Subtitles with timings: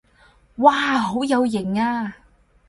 [0.55, 2.11] 哇好有型啊